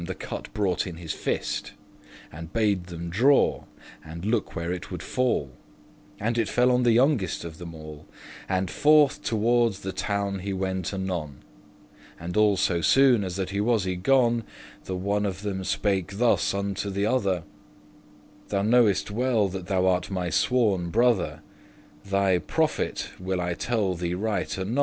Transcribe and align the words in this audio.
Then 0.03 0.07
one 0.07 0.13
of 0.13 0.17
them 0.17 0.17
the 0.19 0.27
cut 0.27 0.53
brought 0.55 0.87
in 0.87 0.95
his 0.95 1.13
fist, 1.13 1.73
And 2.31 2.51
bade 2.51 2.85
them 2.87 3.11
draw, 3.11 3.65
and 4.03 4.25
look 4.25 4.55
where 4.55 4.73
it 4.73 4.89
would 4.89 5.03
fall; 5.03 5.51
And 6.19 6.39
it 6.39 6.49
fell 6.49 6.71
on 6.71 6.81
the 6.81 6.91
youngest 6.91 7.43
of 7.45 7.59
them 7.59 7.75
all; 7.75 8.07
And 8.49 8.71
forth 8.71 9.21
toward 9.21 9.73
the 9.73 9.91
town 9.91 10.39
he 10.39 10.53
went 10.53 10.91
anon. 10.91 11.43
And 12.19 12.35
all 12.35 12.57
so 12.57 12.81
soon 12.81 13.23
as 13.23 13.35
that 13.35 13.51
he 13.51 13.61
was 13.61 13.85
y 13.85 13.93
gone, 13.93 14.43
The 14.85 14.95
one 14.95 15.23
of 15.23 15.43
them 15.43 15.63
spake 15.63 16.17
thus 16.17 16.51
unto 16.55 16.89
the 16.89 17.05
other; 17.05 17.43
"Thou 18.47 18.63
knowest 18.63 19.11
well 19.11 19.49
that 19.49 19.67
thou 19.67 19.85
art 19.85 20.09
my 20.09 20.31
sworn 20.31 20.89
brother, 20.89 21.43
*Thy 22.03 22.39
profit* 22.39 23.11
will 23.19 23.39
I 23.39 23.53
tell 23.53 23.93
thee 23.93 24.15
right 24.15 24.57
anon. 24.57 24.79